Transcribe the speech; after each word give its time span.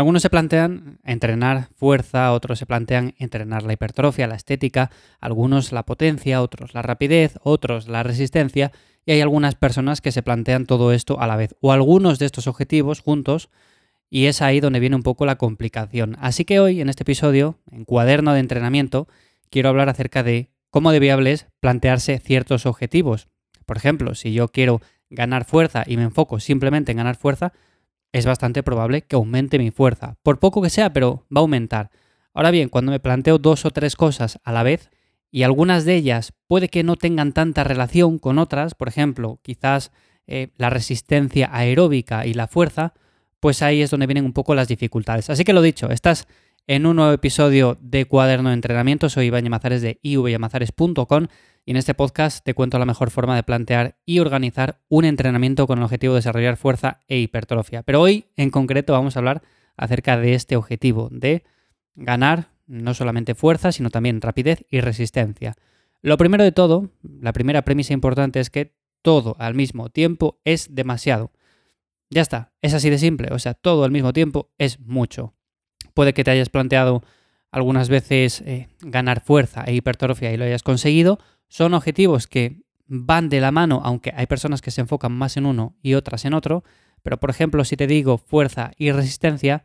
Algunos 0.00 0.22
se 0.22 0.30
plantean 0.30 0.98
entrenar 1.04 1.68
fuerza, 1.76 2.32
otros 2.32 2.58
se 2.58 2.64
plantean 2.64 3.12
entrenar 3.18 3.64
la 3.64 3.74
hipertrofia, 3.74 4.26
la 4.26 4.34
estética, 4.34 4.90
algunos 5.20 5.72
la 5.72 5.84
potencia, 5.84 6.40
otros 6.40 6.72
la 6.72 6.80
rapidez, 6.80 7.38
otros 7.42 7.86
la 7.86 8.02
resistencia, 8.02 8.72
y 9.04 9.12
hay 9.12 9.20
algunas 9.20 9.56
personas 9.56 10.00
que 10.00 10.10
se 10.10 10.22
plantean 10.22 10.64
todo 10.64 10.94
esto 10.94 11.20
a 11.20 11.26
la 11.26 11.36
vez, 11.36 11.54
o 11.60 11.70
algunos 11.70 12.18
de 12.18 12.24
estos 12.24 12.46
objetivos 12.46 13.00
juntos, 13.00 13.50
y 14.08 14.24
es 14.24 14.40
ahí 14.40 14.60
donde 14.60 14.80
viene 14.80 14.96
un 14.96 15.02
poco 15.02 15.26
la 15.26 15.36
complicación. 15.36 16.16
Así 16.18 16.46
que 16.46 16.60
hoy, 16.60 16.80
en 16.80 16.88
este 16.88 17.02
episodio, 17.02 17.58
en 17.70 17.84
cuaderno 17.84 18.32
de 18.32 18.40
entrenamiento, 18.40 19.06
quiero 19.50 19.68
hablar 19.68 19.90
acerca 19.90 20.22
de 20.22 20.48
cómo 20.70 20.92
de 20.92 21.00
viable 21.00 21.32
es 21.32 21.46
plantearse 21.60 22.18
ciertos 22.20 22.64
objetivos. 22.64 23.28
Por 23.66 23.76
ejemplo, 23.76 24.14
si 24.14 24.32
yo 24.32 24.48
quiero 24.48 24.80
ganar 25.10 25.44
fuerza 25.44 25.84
y 25.86 25.98
me 25.98 26.04
enfoco 26.04 26.40
simplemente 26.40 26.90
en 26.90 26.96
ganar 26.96 27.16
fuerza, 27.16 27.52
es 28.12 28.26
bastante 28.26 28.62
probable 28.62 29.02
que 29.02 29.16
aumente 29.16 29.58
mi 29.58 29.70
fuerza. 29.70 30.16
Por 30.22 30.38
poco 30.38 30.62
que 30.62 30.70
sea, 30.70 30.92
pero 30.92 31.26
va 31.34 31.40
a 31.40 31.42
aumentar. 31.42 31.90
Ahora 32.32 32.50
bien, 32.50 32.68
cuando 32.68 32.92
me 32.92 33.00
planteo 33.00 33.38
dos 33.38 33.64
o 33.64 33.70
tres 33.70 33.96
cosas 33.96 34.38
a 34.44 34.52
la 34.52 34.62
vez, 34.62 34.90
y 35.30 35.44
algunas 35.44 35.84
de 35.84 35.94
ellas 35.94 36.32
puede 36.48 36.68
que 36.68 36.82
no 36.82 36.96
tengan 36.96 37.32
tanta 37.32 37.64
relación 37.64 38.18
con 38.18 38.38
otras, 38.38 38.74
por 38.74 38.88
ejemplo, 38.88 39.38
quizás 39.42 39.92
eh, 40.26 40.48
la 40.56 40.70
resistencia 40.70 41.48
aeróbica 41.52 42.26
y 42.26 42.34
la 42.34 42.48
fuerza, 42.48 42.94
pues 43.38 43.62
ahí 43.62 43.80
es 43.80 43.90
donde 43.90 44.06
vienen 44.06 44.24
un 44.24 44.32
poco 44.32 44.54
las 44.54 44.68
dificultades. 44.68 45.30
Así 45.30 45.44
que 45.44 45.52
lo 45.52 45.62
dicho, 45.62 45.90
estás 45.90 46.26
en 46.66 46.86
un 46.86 46.96
nuevo 46.96 47.12
episodio 47.12 47.78
de 47.80 48.04
Cuaderno 48.04 48.50
de 48.50 48.54
Entrenamiento. 48.54 49.08
Soy 49.08 49.26
Iván 49.26 49.44
Yamazares 49.44 49.82
de 49.82 49.98
ivyamazares.com 50.02 51.26
y 51.64 51.70
en 51.70 51.76
este 51.76 51.94
podcast 51.94 52.44
te 52.44 52.54
cuento 52.54 52.78
la 52.78 52.86
mejor 52.86 53.10
forma 53.10 53.36
de 53.36 53.42
plantear 53.42 53.96
y 54.06 54.20
organizar 54.20 54.80
un 54.88 55.04
entrenamiento 55.04 55.66
con 55.66 55.78
el 55.78 55.84
objetivo 55.84 56.14
de 56.14 56.18
desarrollar 56.18 56.56
fuerza 56.56 57.00
e 57.08 57.18
hipertrofia. 57.18 57.82
Pero 57.82 58.00
hoy 58.00 58.26
en 58.36 58.50
concreto 58.50 58.92
vamos 58.92 59.16
a 59.16 59.20
hablar 59.20 59.42
acerca 59.76 60.16
de 60.16 60.34
este 60.34 60.56
objetivo, 60.56 61.08
de 61.10 61.44
ganar 61.94 62.50
no 62.66 62.94
solamente 62.94 63.34
fuerza, 63.34 63.72
sino 63.72 63.90
también 63.90 64.20
rapidez 64.20 64.64
y 64.70 64.80
resistencia. 64.80 65.56
Lo 66.02 66.16
primero 66.16 66.44
de 66.44 66.52
todo, 66.52 66.90
la 67.02 67.32
primera 67.32 67.62
premisa 67.62 67.92
importante 67.92 68.40
es 68.40 68.50
que 68.50 68.74
todo 69.02 69.36
al 69.38 69.54
mismo 69.54 69.90
tiempo 69.90 70.40
es 70.44 70.74
demasiado. 70.74 71.32
Ya 72.10 72.22
está, 72.22 72.52
es 72.62 72.74
así 72.74 72.90
de 72.90 72.98
simple, 72.98 73.28
o 73.32 73.38
sea, 73.38 73.54
todo 73.54 73.84
al 73.84 73.90
mismo 73.90 74.12
tiempo 74.12 74.50
es 74.58 74.80
mucho. 74.80 75.34
Puede 76.00 76.14
que 76.14 76.24
te 76.24 76.30
hayas 76.30 76.48
planteado 76.48 77.02
algunas 77.50 77.90
veces 77.90 78.40
eh, 78.46 78.68
ganar 78.80 79.20
fuerza 79.20 79.64
e 79.66 79.74
hipertrofia 79.74 80.32
y 80.32 80.38
lo 80.38 80.46
hayas 80.46 80.62
conseguido, 80.62 81.18
son 81.46 81.74
objetivos 81.74 82.26
que 82.26 82.62
van 82.86 83.28
de 83.28 83.38
la 83.42 83.50
mano, 83.52 83.82
aunque 83.84 84.10
hay 84.16 84.24
personas 84.24 84.62
que 84.62 84.70
se 84.70 84.80
enfocan 84.80 85.12
más 85.12 85.36
en 85.36 85.44
uno 85.44 85.76
y 85.82 85.92
otras 85.92 86.24
en 86.24 86.32
otro, 86.32 86.64
pero 87.02 87.20
por 87.20 87.28
ejemplo, 87.28 87.66
si 87.66 87.76
te 87.76 87.86
digo 87.86 88.16
fuerza 88.16 88.70
y 88.78 88.92
resistencia, 88.92 89.62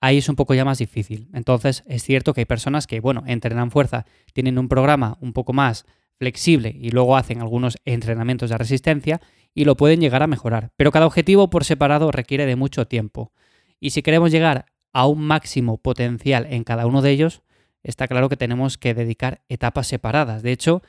ahí 0.00 0.18
es 0.18 0.28
un 0.28 0.36
poco 0.36 0.54
ya 0.54 0.64
más 0.64 0.78
difícil. 0.78 1.30
Entonces, 1.32 1.82
es 1.88 2.04
cierto 2.04 2.32
que 2.32 2.42
hay 2.42 2.44
personas 2.44 2.86
que, 2.86 3.00
bueno, 3.00 3.24
entrenan 3.26 3.72
fuerza, 3.72 4.06
tienen 4.34 4.60
un 4.60 4.68
programa 4.68 5.18
un 5.20 5.32
poco 5.32 5.52
más 5.52 5.84
flexible 6.16 6.76
y 6.80 6.90
luego 6.92 7.16
hacen 7.16 7.40
algunos 7.40 7.76
entrenamientos 7.84 8.50
de 8.50 8.58
resistencia 8.58 9.20
y 9.52 9.64
lo 9.64 9.76
pueden 9.76 10.00
llegar 10.00 10.22
a 10.22 10.28
mejorar. 10.28 10.70
Pero 10.76 10.92
cada 10.92 11.06
objetivo 11.06 11.50
por 11.50 11.64
separado 11.64 12.12
requiere 12.12 12.46
de 12.46 12.54
mucho 12.54 12.86
tiempo. 12.86 13.32
Y 13.80 13.90
si 13.90 14.02
queremos 14.02 14.30
llegar 14.30 14.66
a 14.96 15.06
un 15.06 15.20
máximo 15.22 15.78
potencial 15.78 16.46
en 16.50 16.64
cada 16.64 16.86
uno 16.86 17.02
de 17.02 17.10
ellos, 17.10 17.42
está 17.82 18.08
claro 18.08 18.28
que 18.28 18.36
tenemos 18.36 18.78
que 18.78 18.94
dedicar 18.94 19.42
etapas 19.48 19.86
separadas. 19.86 20.42
De 20.42 20.52
hecho, 20.52 20.82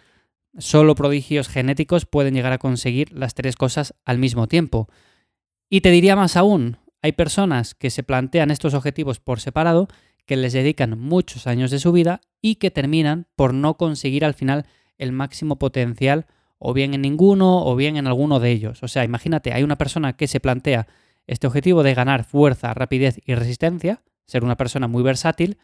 Solo 0.58 0.96
prodigios 0.96 1.50
genéticos 1.50 2.08
pueden 2.08 2.34
llegar 2.34 2.52
a 2.52 2.58
conseguir 2.58 3.12
las 3.12 3.36
tres 3.36 3.56
cosas 3.56 3.94
al 4.06 4.18
mismo 4.18 4.48
tiempo. 4.48 4.90
Y 5.70 5.82
te 5.82 5.92
diría 5.92 6.16
más 6.16 6.36
aún, 6.36 6.78
hay 7.04 7.12
personas 7.12 7.76
que 7.76 7.92
se 7.92 8.02
plantean 8.02 8.50
estos 8.50 8.74
objetivos 8.74 9.20
por 9.20 9.40
separado, 9.40 9.88
que 10.26 10.36
les 10.36 10.54
dedican 10.54 11.00
muchos 11.00 11.46
años 11.46 11.70
de 11.70 11.78
su 11.78 11.92
vida 11.92 12.22
y 12.42 12.56
que 12.56 12.72
terminan 12.72 13.28
por 13.36 13.54
no 13.54 13.78
conseguir 13.78 14.26
al 14.26 14.34
final 14.34 14.66
el 14.98 15.12
máximo 15.12 15.60
potencial 15.60 16.26
o 16.58 16.74
bien 16.74 16.96
en 16.96 17.04
ninguno 17.04 17.64
o 17.64 17.76
bien 17.76 17.96
en 17.96 18.08
alguno 18.08 18.40
de 18.40 18.50
ellos. 18.52 18.82
O 18.82 18.88
sea, 18.88 19.04
imagínate, 19.04 19.54
hay 19.54 19.62
una 19.62 19.78
persona 19.78 20.14
que 20.14 20.28
se 20.28 20.40
plantea 20.40 20.88
este 21.28 21.46
objetivo 21.46 21.84
de 21.84 21.94
ganar 21.94 22.24
fuerza, 22.24 22.74
rapidez 22.74 23.20
y 23.26 23.36
resistencia, 23.36 24.02
ser 24.28 24.44
una 24.44 24.58
persona 24.58 24.88
muy 24.88 25.04
versátil, 25.04 25.58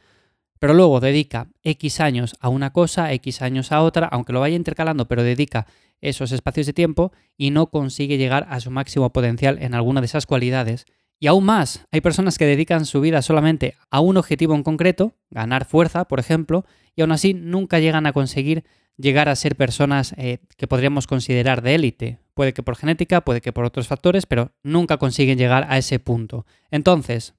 pero 0.59 0.73
luego 0.73 0.99
dedica 0.99 1.49
X 1.63 1.99
años 1.99 2.35
a 2.39 2.49
una 2.49 2.71
cosa, 2.71 3.11
X 3.13 3.41
años 3.41 3.71
a 3.71 3.81
otra, 3.81 4.07
aunque 4.07 4.33
lo 4.33 4.39
vaya 4.39 4.55
intercalando, 4.55 5.07
pero 5.07 5.21
dedica 5.21 5.67
esos 6.01 6.31
espacios 6.31 6.65
de 6.67 6.73
tiempo 6.73 7.11
y 7.37 7.51
no 7.51 7.67
consigue 7.67 8.17
llegar 8.17 8.47
a 8.49 8.59
su 8.59 8.71
máximo 8.71 9.11
potencial 9.11 9.57
en 9.61 9.73
alguna 9.73 10.01
de 10.01 10.05
esas 10.05 10.25
cualidades. 10.25 10.85
Y 11.19 11.27
aún 11.27 11.45
más, 11.45 11.85
hay 11.91 12.01
personas 12.01 12.37
que 12.37 12.45
dedican 12.45 12.85
su 12.85 12.99
vida 12.99 13.21
solamente 13.21 13.75
a 13.89 13.99
un 13.99 14.17
objetivo 14.17 14.55
en 14.55 14.63
concreto, 14.63 15.15
ganar 15.29 15.65
fuerza, 15.65 16.05
por 16.05 16.19
ejemplo, 16.19 16.65
y 16.95 17.01
aún 17.01 17.11
así 17.11 17.33
nunca 17.33 17.79
llegan 17.79 18.05
a 18.05 18.13
conseguir 18.13 18.63
llegar 18.97 19.29
a 19.29 19.35
ser 19.35 19.55
personas 19.55 20.13
eh, 20.17 20.39
que 20.57 20.67
podríamos 20.67 21.07
considerar 21.07 21.61
de 21.61 21.75
élite. 21.75 22.19
Puede 22.33 22.53
que 22.53 22.63
por 22.63 22.75
genética, 22.75 23.21
puede 23.21 23.41
que 23.41 23.53
por 23.53 23.65
otros 23.65 23.87
factores, 23.87 24.25
pero 24.25 24.51
nunca 24.63 24.97
consiguen 24.97 25.37
llegar 25.37 25.65
a 25.69 25.77
ese 25.77 25.99
punto. 25.99 26.45
Entonces, 26.71 27.35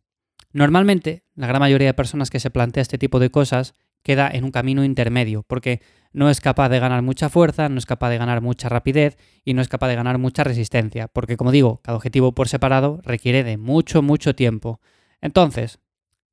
Normalmente, 0.54 1.24
la 1.34 1.48
gran 1.48 1.58
mayoría 1.58 1.88
de 1.88 1.94
personas 1.94 2.30
que 2.30 2.38
se 2.38 2.48
plantea 2.48 2.80
este 2.80 2.96
tipo 2.96 3.18
de 3.18 3.28
cosas 3.28 3.74
queda 4.04 4.30
en 4.32 4.44
un 4.44 4.52
camino 4.52 4.84
intermedio, 4.84 5.42
porque 5.42 5.82
no 6.12 6.30
es 6.30 6.40
capaz 6.40 6.68
de 6.68 6.78
ganar 6.78 7.02
mucha 7.02 7.28
fuerza, 7.28 7.68
no 7.68 7.76
es 7.76 7.86
capaz 7.86 8.10
de 8.10 8.18
ganar 8.18 8.40
mucha 8.40 8.68
rapidez 8.68 9.18
y 9.44 9.54
no 9.54 9.62
es 9.62 9.68
capaz 9.68 9.88
de 9.88 9.96
ganar 9.96 10.18
mucha 10.18 10.44
resistencia, 10.44 11.08
porque 11.08 11.36
como 11.36 11.50
digo, 11.50 11.80
cada 11.82 11.96
objetivo 11.96 12.36
por 12.36 12.48
separado 12.48 13.00
requiere 13.02 13.42
de 13.42 13.56
mucho, 13.56 14.00
mucho 14.00 14.36
tiempo. 14.36 14.80
Entonces, 15.20 15.80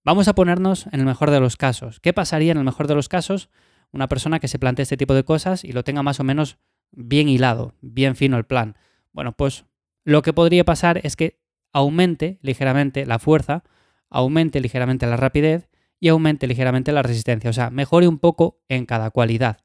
vamos 0.03 0.27
a 0.27 0.35
ponernos 0.35 0.85
en 0.91 0.99
el 0.99 1.05
mejor 1.07 1.31
de 1.31 1.39
los 1.39 1.57
casos. 1.57 1.99
¿Qué 1.99 2.13
pasaría 2.13 2.51
en 2.51 2.59
el 2.59 2.63
mejor 2.63 2.87
de 2.87 2.93
los 2.93 3.09
casos 3.09 3.49
una 3.91 4.07
persona 4.07 4.39
que 4.39 4.47
se 4.47 4.59
plantee 4.59 4.83
este 4.83 4.97
tipo 4.97 5.15
de 5.15 5.23
cosas 5.23 5.63
y 5.63 5.71
lo 5.71 5.83
tenga 5.83 6.03
más 6.03 6.19
o 6.19 6.23
menos 6.23 6.59
bien 6.91 7.27
hilado, 7.27 7.73
bien 7.81 8.15
fino 8.15 8.37
el 8.37 8.45
plan? 8.45 8.75
Bueno, 9.13 9.31
pues 9.31 9.65
lo 10.03 10.21
que 10.21 10.31
podría 10.31 10.63
pasar 10.63 11.01
es 11.03 11.15
que 11.15 11.41
aumente 11.73 12.37
ligeramente 12.43 13.07
la 13.07 13.17
fuerza, 13.17 13.63
aumente 14.11 14.59
ligeramente 14.59 15.07
la 15.07 15.17
rapidez 15.17 15.69
y 15.99 16.09
aumente 16.09 16.45
ligeramente 16.45 16.91
la 16.91 17.01
resistencia. 17.01 17.49
O 17.49 17.53
sea, 17.53 17.71
mejore 17.71 18.07
un 18.07 18.19
poco 18.19 18.59
en 18.69 18.85
cada 18.85 19.09
cualidad. 19.09 19.57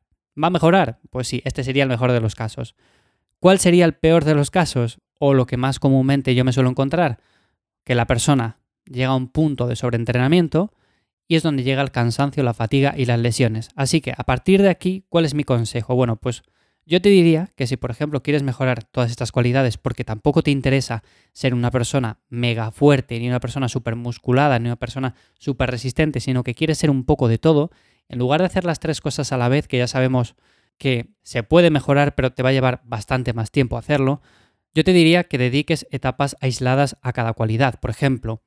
¿Va 0.43 0.49
a 0.49 0.51
mejorar? 0.51 1.01
Pues 1.11 1.29
sí, 1.29 1.43
este 1.45 1.65
sería 1.65 1.83
el 1.83 1.89
mejor 1.89 2.13
de 2.13 2.21
los 2.21 2.35
casos. 2.35 2.75
¿Cuál 3.41 3.59
sería 3.59 3.85
el 3.85 3.95
peor 3.95 4.25
de 4.25 4.35
los 4.35 4.51
casos? 4.51 4.99
O 5.19 5.35
lo 5.35 5.47
que 5.47 5.57
más 5.57 5.79
comúnmente 5.79 6.35
yo 6.35 6.45
me 6.45 6.53
suelo 6.53 6.71
encontrar, 6.71 7.19
que 7.85 7.95
la 7.95 8.07
persona 8.07 8.59
llega 8.85 9.09
a 9.09 9.17
un 9.17 9.29
punto 9.29 9.67
de 9.67 9.77
sobreentrenamiento 9.77 10.73
y 11.27 11.37
es 11.37 11.43
donde 11.43 11.65
llega 11.65 11.83
el 11.83 11.91
cansancio, 11.91 12.43
la 12.43 12.55
fatiga 12.55 12.95
y 12.97 13.07
las 13.07 13.19
lesiones. 13.19 13.71
Así 13.75 14.01
que 14.01 14.13
a 14.17 14.25
partir 14.25 14.63
de 14.63 14.69
aquí, 14.69 15.05
¿cuál 15.09 15.25
es 15.25 15.35
mi 15.35 15.45
consejo? 15.45 15.95
Bueno, 15.95 16.17
pues 16.17 16.43
yo 16.87 17.03
te 17.03 17.09
diría 17.09 17.51
que 17.57 17.67
si, 17.67 17.77
por 17.77 17.91
ejemplo, 17.91 18.23
quieres 18.23 18.45
mejorar 18.45 18.85
todas 18.85 19.11
estas 19.11 19.33
cualidades 19.33 19.77
porque 19.77 20.05
tampoco 20.05 20.43
te 20.43 20.53
interesa 20.53 21.03
ser 21.33 21.53
una 21.53 21.73
persona 21.73 22.21
mega 22.29 22.71
fuerte, 22.71 23.19
ni 23.19 23.29
una 23.29 23.41
persona 23.41 23.69
súper 23.69 23.97
musculada, 23.97 24.59
ni 24.61 24.67
una 24.67 24.77
persona 24.77 25.17
súper 25.37 25.71
resistente, 25.71 26.21
sino 26.21 26.45
que 26.45 26.55
quieres 26.55 26.79
ser 26.79 26.91
un 26.91 27.05
poco 27.05 27.27
de 27.27 27.39
todo, 27.39 27.71
en 28.09 28.21
lugar 28.21 28.41
de 28.41 28.47
hacer 28.47 28.65
las 28.65 28.79
tres 28.79 29.01
cosas 29.01 29.33
a 29.33 29.37
la 29.37 29.49
vez, 29.49 29.67
que 29.67 29.79
ya 29.79 29.89
sabemos 29.89 30.37
que 30.79 31.09
se 31.23 31.43
puede 31.43 31.71
mejorar, 31.71 32.15
pero 32.15 32.33
te 32.33 32.45
va 32.45 32.51
a 32.51 32.53
llevar 32.53 32.83
bastante 32.85 33.33
más 33.33 33.51
tiempo 33.51 33.79
hacerlo, 33.79 34.23
yo 34.73 34.85
te 34.85 34.93
diría 34.93 35.25
que 35.25 35.39
dediques 35.39 35.89
etapas 35.91 36.37
aisladas 36.41 36.99
a 37.03 37.13
cada 37.13 37.33
cualidad. 37.33 37.81
Por 37.81 37.91
ejemplo, 37.91 38.43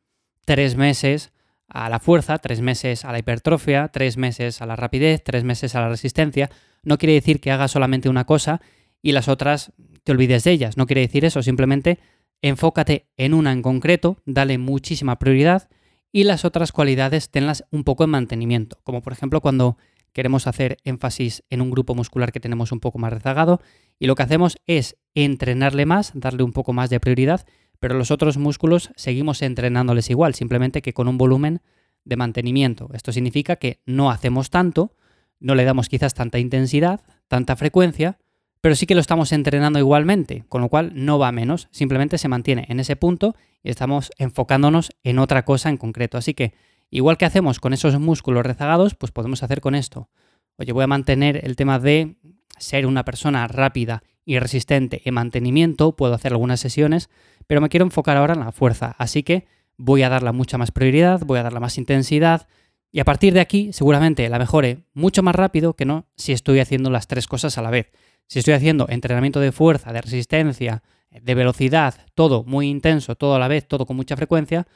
tres 0.45 0.75
meses 0.75 1.33
a 1.69 1.89
la 1.89 1.99
fuerza, 1.99 2.39
tres 2.39 2.61
meses 2.61 3.05
a 3.05 3.11
la 3.11 3.19
hipertrofia, 3.19 3.87
tres 3.89 4.17
meses 4.17 4.61
a 4.61 4.65
la 4.65 4.75
rapidez, 4.75 5.23
tres 5.23 5.43
meses 5.43 5.75
a 5.75 5.81
la 5.81 5.89
resistencia, 5.89 6.49
no 6.83 6.97
quiere 6.97 7.13
decir 7.13 7.39
que 7.39 7.51
hagas 7.51 7.71
solamente 7.71 8.09
una 8.09 8.25
cosa 8.25 8.61
y 9.01 9.11
las 9.11 9.27
otras 9.27 9.71
te 10.03 10.11
olvides 10.11 10.43
de 10.43 10.51
ellas. 10.51 10.77
No 10.77 10.85
quiere 10.87 11.01
decir 11.01 11.25
eso, 11.25 11.41
simplemente 11.43 11.99
enfócate 12.41 13.07
en 13.17 13.33
una 13.33 13.51
en 13.51 13.61
concreto, 13.61 14.17
dale 14.25 14.57
muchísima 14.57 15.19
prioridad 15.19 15.69
y 16.11 16.23
las 16.23 16.45
otras 16.45 16.71
cualidades 16.71 17.29
tenlas 17.29 17.65
un 17.71 17.83
poco 17.83 18.03
en 18.03 18.09
mantenimiento. 18.11 18.79
Como 18.83 19.01
por 19.01 19.13
ejemplo 19.13 19.41
cuando 19.41 19.77
queremos 20.13 20.47
hacer 20.47 20.77
énfasis 20.83 21.43
en 21.49 21.61
un 21.61 21.69
grupo 21.69 21.95
muscular 21.95 22.31
que 22.31 22.39
tenemos 22.39 22.71
un 22.71 22.79
poco 22.79 22.97
más 22.97 23.13
rezagado 23.13 23.61
y 23.99 24.07
lo 24.07 24.15
que 24.15 24.23
hacemos 24.23 24.57
es 24.65 24.97
entrenarle 25.13 25.85
más, 25.85 26.11
darle 26.15 26.43
un 26.43 26.53
poco 26.53 26.73
más 26.73 26.89
de 26.89 26.99
prioridad, 26.99 27.45
pero 27.79 27.95
los 27.95 28.11
otros 28.11 28.37
músculos 28.37 28.91
seguimos 28.95 29.41
entrenándoles 29.41 30.09
igual, 30.09 30.35
simplemente 30.35 30.81
que 30.81 30.93
con 30.93 31.07
un 31.07 31.17
volumen 31.17 31.61
de 32.05 32.17
mantenimiento. 32.17 32.89
Esto 32.93 33.11
significa 33.11 33.55
que 33.55 33.79
no 33.85 34.11
hacemos 34.11 34.49
tanto, 34.49 34.95
no 35.39 35.55
le 35.55 35.63
damos 35.63 35.89
quizás 35.89 36.13
tanta 36.13 36.39
intensidad, 36.39 37.01
tanta 37.27 37.55
frecuencia, 37.55 38.17
pero 38.61 38.75
sí 38.75 38.85
que 38.85 38.95
lo 38.95 39.01
estamos 39.01 39.31
entrenando 39.31 39.79
igualmente, 39.79 40.43
con 40.49 40.61
lo 40.61 40.69
cual 40.69 40.91
no 40.93 41.17
va 41.17 41.31
menos, 41.31 41.69
simplemente 41.71 42.17
se 42.17 42.27
mantiene 42.27 42.65
en 42.67 42.79
ese 42.79 42.95
punto 42.95 43.35
y 43.63 43.69
estamos 43.69 44.11
enfocándonos 44.17 44.91
en 45.03 45.19
otra 45.19 45.45
cosa 45.45 45.69
en 45.69 45.77
concreto. 45.77 46.17
Así 46.17 46.33
que, 46.33 46.53
igual 46.89 47.17
que 47.17 47.25
hacemos 47.25 47.59
con 47.59 47.71
esos 47.71 47.97
músculos 47.99 48.45
rezagados, 48.45 48.95
pues 48.95 49.11
podemos 49.11 49.43
hacer 49.43 49.61
con 49.61 49.75
esto. 49.75 50.09
Oye, 50.57 50.73
voy 50.73 50.83
a 50.83 50.87
mantener 50.87 51.45
el 51.45 51.55
tema 51.55 51.79
de 51.79 52.17
ser 52.57 52.85
una 52.85 53.05
persona 53.05 53.47
rápida 53.47 54.03
y 54.25 54.37
resistente 54.39 55.01
en 55.05 55.13
mantenimiento, 55.13 55.95
puedo 55.95 56.13
hacer 56.13 56.33
algunas 56.33 56.59
sesiones, 56.59 57.09
pero 57.49 57.61
me 57.61 57.69
quiero 57.69 57.83
enfocar 57.83 58.15
ahora 58.15 58.35
en 58.35 58.41
la 58.41 58.51
fuerza, 58.51 58.95
así 58.99 59.23
que 59.23 59.47
voy 59.75 60.03
a 60.03 60.09
darla 60.09 60.33
mucha 60.33 60.59
más 60.59 60.69
prioridad, 60.69 61.21
voy 61.25 61.39
a 61.39 61.43
darla 61.43 61.59
más 61.59 61.79
intensidad 61.79 62.47
y 62.91 62.99
a 62.99 63.05
partir 63.05 63.33
de 63.33 63.39
aquí 63.39 63.73
seguramente 63.73 64.29
la 64.29 64.37
mejore 64.37 64.83
mucho 64.93 65.23
más 65.23 65.33
rápido 65.33 65.73
que 65.73 65.83
no 65.83 66.05
si 66.15 66.31
estoy 66.31 66.59
haciendo 66.59 66.91
las 66.91 67.07
tres 67.07 67.25
cosas 67.25 67.57
a 67.57 67.63
la 67.63 67.71
vez. 67.71 67.91
Si 68.27 68.37
estoy 68.37 68.53
haciendo 68.53 68.85
entrenamiento 68.87 69.39
de 69.39 69.51
fuerza, 69.51 69.91
de 69.91 69.99
resistencia, 69.99 70.83
de 71.09 71.33
velocidad, 71.33 71.95
todo 72.13 72.43
muy 72.43 72.69
intenso, 72.69 73.15
todo 73.15 73.33
a 73.33 73.39
la 73.39 73.47
vez, 73.47 73.67
todo 73.67 73.87
con 73.87 73.95
mucha 73.95 74.15
frecuencia, 74.15 74.67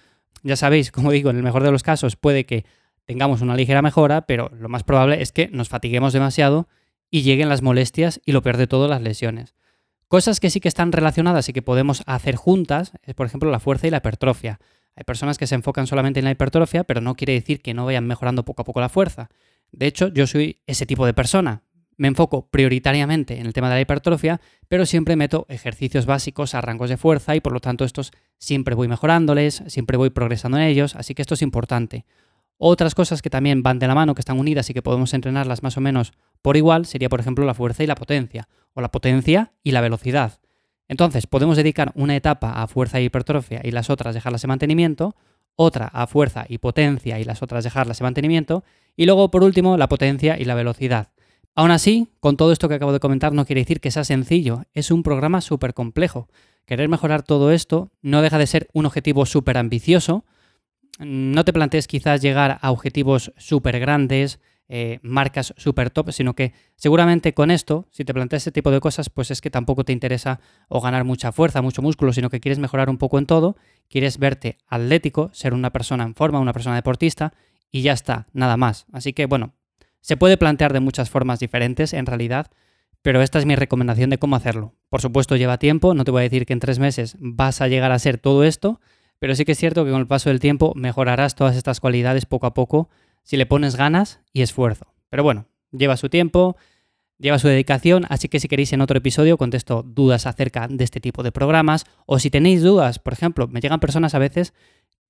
ya 0.42 0.56
sabéis, 0.56 0.92
como 0.92 1.12
digo, 1.12 1.30
en 1.30 1.38
el 1.38 1.44
mejor 1.44 1.62
de 1.62 1.72
los 1.72 1.84
casos 1.84 2.16
puede 2.16 2.48
que 2.48 2.66
tengamos 3.06 3.42
una 3.42 3.56
ligera 3.56 3.84
mejora, 3.84 4.26
pero 4.26 4.50
lo 4.50 4.68
más 4.68 4.82
probable 4.82 5.22
es 5.22 5.32
que 5.32 5.48
nos 5.50 5.70
fatiguemos 5.70 6.12
demasiado 6.12 6.68
y 7.12 7.22
lleguen 7.22 7.50
las 7.50 7.62
molestias 7.62 8.20
y 8.26 8.32
lo 8.32 8.42
peor 8.42 8.58
de 8.58 8.66
todo, 8.66 8.88
las 8.88 9.04
lesiones. 9.04 9.54
Cosas 10.14 10.40
que 10.40 10.52
sí 10.52 10.60
que 10.60 10.68
están 10.68 10.92
relacionadas 10.92 11.50
y 11.50 11.54
que 11.54 11.64
podemos 11.64 12.04
hacer 12.06 12.36
juntas 12.36 12.92
es, 13.02 13.16
por 13.16 13.26
ejemplo, 13.26 13.50
la 13.50 13.60
fuerza 13.60 13.88
y 13.88 13.90
la 13.90 13.98
hipertrofia. 13.98 14.60
Hay 14.96 15.06
personas 15.06 15.40
que 15.40 15.48
se 15.48 15.56
enfocan 15.56 15.88
solamente 15.88 16.20
en 16.20 16.26
la 16.26 16.30
hipertrofia, 16.30 16.84
pero 16.84 17.02
no 17.02 17.16
quiere 17.16 17.34
decir 17.34 17.64
que 17.64 17.74
no 17.74 17.86
vayan 17.86 18.06
mejorando 18.06 18.46
poco 18.46 18.62
a 18.62 18.66
poco 18.66 18.80
la 18.80 18.90
fuerza. 18.90 19.32
De 19.72 19.88
hecho, 19.88 20.10
yo 20.10 20.28
soy 20.28 20.62
ese 20.68 20.86
tipo 20.86 21.08
de 21.08 21.16
persona. 21.16 21.64
Me 21.98 22.08
enfoco 22.08 22.48
prioritariamente 22.48 23.40
en 23.40 23.48
el 23.48 23.54
tema 23.54 23.70
de 23.70 23.74
la 23.74 23.82
hipertrofia, 23.82 24.40
pero 24.68 24.86
siempre 24.86 25.16
meto 25.16 25.48
ejercicios 25.50 26.06
básicos 26.06 26.54
a 26.54 26.62
rangos 26.62 26.92
de 26.92 26.98
fuerza 26.98 27.36
y 27.36 27.42
por 27.42 27.52
lo 27.52 27.60
tanto 27.60 27.84
estos 27.84 28.12
siempre 28.38 28.76
voy 28.76 28.88
mejorándoles, 28.88 29.64
siempre 29.66 29.98
voy 29.98 30.12
progresando 30.12 30.60
en 30.60 30.66
ellos, 30.66 30.96
así 30.96 31.16
que 31.16 31.24
esto 31.24 31.34
es 31.34 31.42
importante. 31.42 32.06
Otras 32.66 32.96
cosas 32.96 33.22
que 33.22 33.30
también 33.30 33.62
van 33.62 33.78
de 33.78 33.88
la 33.88 33.94
mano, 33.94 34.16
que 34.16 34.22
están 34.22 34.40
unidas 34.40 34.70
y 34.70 34.74
que 34.74 34.82
podemos 34.82 35.14
entrenarlas 35.14 35.64
más 35.64 35.76
o 35.76 35.82
menos 35.82 36.14
por 36.42 36.56
igual, 36.56 36.86
sería 36.86 37.10
por 37.10 37.20
ejemplo 37.20 37.44
la 37.44 37.54
fuerza 37.54 37.84
y 37.84 37.88
la 37.88 37.96
potencia, 37.96 38.48
o 38.74 38.80
la 38.80 38.90
potencia 38.90 39.52
y 39.64 39.72
la 39.72 39.82
velocidad. 39.82 40.40
Entonces, 40.88 41.28
podemos 41.28 41.58
dedicar 41.58 41.92
una 41.94 42.16
etapa 42.16 42.62
a 42.62 42.68
fuerza 42.68 43.02
y 43.02 43.04
hipertrofia 43.04 43.60
y 43.66 43.72
las 43.72 43.90
otras 43.90 44.16
dejarlas 44.16 44.46
en 44.46 44.48
mantenimiento, 44.48 45.14
otra 45.58 45.88
a 45.88 46.08
fuerza 46.08 46.46
y 46.48 46.58
potencia 46.58 47.20
y 47.20 47.26
las 47.26 47.44
otras 47.44 47.66
dejarlas 47.66 48.00
en 48.00 48.06
mantenimiento, 48.06 48.64
y 48.96 49.08
luego 49.08 49.30
por 49.30 49.44
último 49.44 49.76
la 49.76 49.90
potencia 49.90 50.40
y 50.40 50.46
la 50.46 50.56
velocidad. 50.56 51.10
Aún 51.56 51.72
así, 51.72 52.14
con 52.22 52.38
todo 52.38 52.54
esto 52.54 52.70
que 52.70 52.76
acabo 52.76 52.94
de 52.94 53.02
comentar 53.02 53.34
no 53.34 53.46
quiere 53.46 53.60
decir 53.60 53.82
que 53.82 53.92
sea 53.92 54.06
sencillo, 54.06 54.64
es 54.74 54.90
un 54.90 55.04
programa 55.04 55.42
súper 55.42 55.74
complejo. 55.74 56.30
Querer 56.66 56.88
mejorar 56.88 57.24
todo 57.24 57.52
esto 57.52 57.92
no 58.02 58.22
deja 58.22 58.38
de 58.38 58.48
ser 58.48 58.70
un 58.72 58.86
objetivo 58.86 59.26
súper 59.26 59.58
ambicioso. 59.58 60.24
No 61.06 61.46
te 61.46 61.54
plantees 61.54 61.88
quizás 61.88 62.22
llegar 62.22 62.60
a 62.62 62.72
objetivos 62.72 63.34
súper 63.38 63.80
grandes, 63.80 64.40
eh, 64.70 65.00
marcas 65.02 65.54
súper 65.58 65.90
top, 65.90 66.12
sino 66.12 66.34
que 66.34 66.54
seguramente 66.76 67.34
con 67.34 67.52
esto, 67.52 67.88
si 67.92 68.06
te 68.06 68.14
planteas 68.14 68.44
ese 68.44 68.52
tipo 68.52 68.72
de 68.72 68.80
cosas, 68.80 69.10
pues 69.10 69.30
es 69.30 69.42
que 69.42 69.50
tampoco 69.50 69.84
te 69.84 69.92
interesa 69.92 70.40
o 70.70 70.82
ganar 70.82 71.04
mucha 71.04 71.32
fuerza, 71.32 71.62
mucho 71.62 71.82
músculo, 71.82 72.14
sino 72.14 72.30
que 72.30 72.40
quieres 72.40 72.60
mejorar 72.60 72.90
un 72.90 72.98
poco 72.98 73.20
en 73.20 73.26
todo, 73.26 73.58
quieres 73.90 74.18
verte 74.18 74.58
atlético, 74.68 75.30
ser 75.34 75.54
una 75.54 75.72
persona 75.72 76.04
en 76.04 76.16
forma, 76.16 76.40
una 76.40 76.54
persona 76.54 76.76
deportista, 76.76 77.34
y 77.72 77.82
ya 77.82 77.94
está, 77.94 78.28
nada 78.34 78.56
más. 78.56 78.86
Así 78.94 79.14
que 79.14 79.26
bueno, 79.26 79.54
se 80.00 80.18
puede 80.18 80.38
plantear 80.38 80.74
de 80.74 80.80
muchas 80.80 81.10
formas 81.10 81.40
diferentes 81.40 81.94
en 81.94 82.06
realidad, 82.06 82.48
pero 83.02 83.22
esta 83.22 83.40
es 83.40 83.46
mi 83.46 83.56
recomendación 83.56 84.10
de 84.10 84.18
cómo 84.18 84.38
hacerlo. 84.38 84.74
Por 84.90 85.02
supuesto 85.02 85.36
lleva 85.36 85.58
tiempo, 85.58 85.94
no 85.94 86.06
te 86.06 86.12
voy 86.12 86.22
a 86.22 86.24
decir 86.24 86.46
que 86.46 86.54
en 86.54 86.60
tres 86.60 86.80
meses 86.80 87.18
vas 87.20 87.60
a 87.62 87.68
llegar 87.68 87.92
a 87.92 88.00
ser 88.00 88.18
todo 88.18 88.44
esto, 88.44 88.80
pero 89.24 89.36
sí 89.36 89.46
que 89.46 89.54
es 89.54 89.58
cierto 89.58 89.86
que 89.86 89.92
con 89.92 90.02
el 90.02 90.08
paso 90.08 90.28
del 90.30 90.42
tiempo 90.42 90.74
mejorarás 90.76 91.34
todas 91.34 91.56
estas 91.56 91.80
cualidades 91.80 92.26
poco 92.26 92.46
a 92.46 92.54
poco 92.54 92.90
si 93.24 93.38
le 93.38 93.46
pones 93.46 93.78
ganas 93.78 94.20
y 94.34 94.42
esfuerzo. 94.42 94.94
Pero 95.08 95.24
bueno, 95.24 95.46
lleva 95.72 95.96
su 95.96 96.10
tiempo, 96.10 96.58
lleva 97.20 97.40
su 97.40 97.48
dedicación, 97.48 98.06
así 98.10 98.28
que 98.28 98.42
si 98.42 98.50
queréis 98.50 98.74
en 98.74 98.82
otro 98.82 98.98
episodio 98.98 99.38
contesto 99.38 99.82
dudas 99.82 100.26
acerca 100.26 100.68
de 100.68 100.84
este 100.84 101.00
tipo 101.00 101.24
de 101.24 101.32
programas 101.32 101.86
o 102.06 102.20
si 102.20 102.30
tenéis 102.30 102.64
dudas, 102.64 103.00
por 103.00 103.14
ejemplo, 103.14 103.48
me 103.48 103.62
llegan 103.62 103.80
personas 103.80 104.14
a 104.14 104.20
veces 104.20 104.54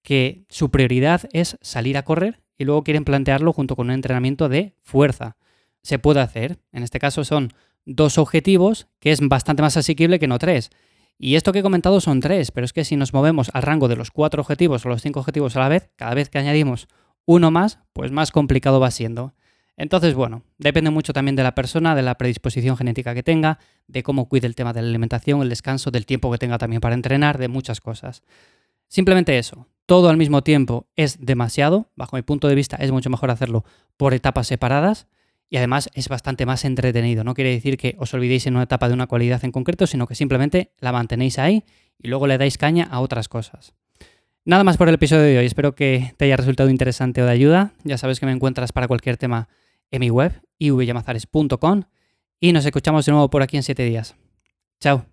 que 0.03 0.45
su 0.47 0.69
prioridad 0.69 1.27
es 1.31 1.57
salir 1.61 1.97
a 1.97 2.03
correr 2.03 2.43
y 2.55 2.65
luego 2.65 2.83
quieren 2.83 3.05
plantearlo 3.05 3.51
junto 3.51 3.75
con 3.75 3.87
un 3.87 3.93
entrenamiento 3.93 4.47
de 4.47 4.75
fuerza. 4.83 5.37
Se 5.81 5.97
puede 5.97 6.19
hacer. 6.19 6.59
En 6.71 6.83
este 6.83 6.99
caso 6.99 7.23
son 7.23 7.51
dos 7.87 8.19
objetivos, 8.19 8.85
que 8.99 9.11
es 9.11 9.27
bastante 9.27 9.63
más 9.63 9.75
asequible 9.75 10.19
que 10.19 10.27
no 10.27 10.37
tres. 10.37 10.69
Y 11.17 11.35
esto 11.35 11.53
que 11.53 11.59
he 11.59 11.63
comentado 11.63 12.01
son 12.01 12.19
tres, 12.19 12.51
pero 12.51 12.65
es 12.65 12.73
que 12.73 12.85
si 12.85 12.95
nos 12.95 13.13
movemos 13.13 13.49
al 13.53 13.61
rango 13.61 13.87
de 13.87 13.95
los 13.95 14.11
cuatro 14.11 14.41
objetivos 14.41 14.85
o 14.85 14.89
los 14.89 15.01
cinco 15.01 15.19
objetivos 15.19 15.55
a 15.55 15.59
la 15.59 15.69
vez, 15.69 15.89
cada 15.95 16.13
vez 16.13 16.29
que 16.29 16.37
añadimos 16.37 16.87
uno 17.25 17.51
más, 17.51 17.79
pues 17.93 18.11
más 18.11 18.31
complicado 18.31 18.79
va 18.79 18.91
siendo. 18.91 19.33
Entonces, 19.77 20.13
bueno, 20.13 20.43
depende 20.57 20.89
mucho 20.89 21.13
también 21.13 21.35
de 21.35 21.43
la 21.43 21.55
persona, 21.55 21.95
de 21.95 22.01
la 22.01 22.15
predisposición 22.15 22.77
genética 22.77 23.13
que 23.13 23.23
tenga, 23.23 23.59
de 23.87 24.03
cómo 24.03 24.27
cuide 24.27 24.47
el 24.47 24.55
tema 24.55 24.73
de 24.73 24.81
la 24.81 24.87
alimentación, 24.89 25.41
el 25.41 25.49
descanso, 25.49 25.89
del 25.91 26.05
tiempo 26.05 26.31
que 26.31 26.37
tenga 26.37 26.57
también 26.57 26.81
para 26.81 26.95
entrenar, 26.95 27.37
de 27.37 27.47
muchas 27.47 27.81
cosas. 27.81 28.23
Simplemente 28.87 29.37
eso 29.37 29.67
todo 29.85 30.09
al 30.09 30.17
mismo 30.17 30.43
tiempo 30.43 30.87
es 30.95 31.25
demasiado, 31.25 31.89
bajo 31.95 32.15
mi 32.15 32.21
punto 32.21 32.47
de 32.47 32.55
vista 32.55 32.77
es 32.77 32.91
mucho 32.91 33.09
mejor 33.09 33.31
hacerlo 33.31 33.65
por 33.97 34.13
etapas 34.13 34.47
separadas 34.47 35.07
y 35.53 35.57
además 35.57 35.87
es 35.93 36.09
bastante 36.09 36.47
más 36.47 36.65
entretenido. 36.65 37.23
No 37.23 37.35
quiere 37.35 37.51
decir 37.51 37.77
que 37.77 37.95
os 37.99 38.11
olvidéis 38.15 38.47
en 38.47 38.55
una 38.55 38.63
etapa 38.63 38.87
de 38.87 38.95
una 38.95 39.05
cualidad 39.05 39.45
en 39.45 39.51
concreto, 39.51 39.85
sino 39.85 40.07
que 40.07 40.15
simplemente 40.15 40.71
la 40.79 40.91
mantenéis 40.91 41.37
ahí 41.37 41.63
y 41.99 42.07
luego 42.07 42.25
le 42.25 42.39
dais 42.39 42.57
caña 42.57 42.87
a 42.89 43.01
otras 43.01 43.29
cosas. 43.29 43.75
Nada 44.45 44.63
más 44.63 44.77
por 44.77 44.89
el 44.89 44.95
episodio 44.95 45.21
de 45.21 45.37
hoy, 45.37 45.45
espero 45.45 45.75
que 45.75 46.15
te 46.17 46.25
haya 46.25 46.37
resultado 46.37 46.71
interesante 46.71 47.21
o 47.21 47.27
de 47.27 47.31
ayuda. 47.33 47.73
Ya 47.83 47.99
sabes 47.99 48.19
que 48.19 48.25
me 48.25 48.31
encuentras 48.31 48.71
para 48.71 48.87
cualquier 48.87 49.17
tema 49.17 49.47
en 49.91 49.99
mi 49.99 50.09
web, 50.09 50.41
ivyamazares.com 50.57 51.83
y 52.39 52.51
nos 52.51 52.65
escuchamos 52.65 53.05
de 53.05 53.11
nuevo 53.11 53.29
por 53.29 53.43
aquí 53.43 53.55
en 53.55 53.61
7 53.61 53.85
días. 53.85 54.15
Chao. 54.79 55.12